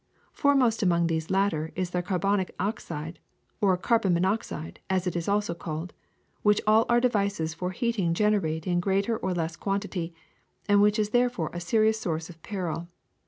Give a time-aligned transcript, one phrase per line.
[0.33, 3.19] Foremost among these latter is the carbonic oxide,
[3.61, 5.93] or carbon monoxide, as it is also called,
[6.41, 10.11] which all our devices for heating generate in greater or less quantity,
[10.67, 12.87] and which is therefore a serious source of peril.